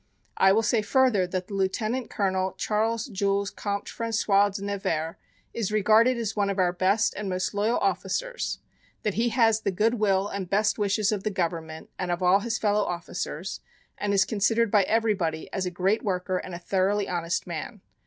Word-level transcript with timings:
I 0.37 0.51
will 0.51 0.63
say 0.63 0.81
further 0.81 1.27
that 1.27 1.45
the 1.47 1.53
Lieutenant 1.53 2.09
Colonel 2.09 2.53
Charles 2.53 3.05
Jules 3.05 3.51
Comte 3.51 3.85
François 3.85 4.51
de 4.51 4.63
Nevers, 4.65 5.13
is 5.53 5.71
regarded 5.71 6.17
as 6.17 6.35
one 6.35 6.49
of 6.49 6.57
our 6.57 6.73
best 6.73 7.13
and 7.13 7.29
most 7.29 7.53
loyal 7.53 7.77
officers, 7.77 8.57
that 9.03 9.13
he 9.13 9.29
has 9.29 9.61
the 9.61 9.69
good 9.69 9.99
will 9.99 10.27
and 10.27 10.49
best 10.49 10.79
wishes 10.79 11.11
of 11.11 11.21
the 11.21 11.29
government 11.29 11.91
and 11.99 12.09
of 12.09 12.23
all 12.23 12.39
his 12.39 12.57
fellow 12.57 12.83
officers, 12.83 13.59
and 13.95 14.11
is 14.11 14.25
considered 14.25 14.71
by 14.71 14.81
everybody 14.85 15.53
as 15.53 15.67
a 15.67 15.69
great 15.69 16.01
worker 16.01 16.39
and 16.39 16.55
a 16.55 16.57
thoroughly 16.57 17.07
honest 17.07 17.45
man. 17.45 17.81